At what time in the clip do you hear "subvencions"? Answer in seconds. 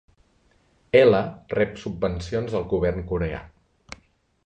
1.83-2.57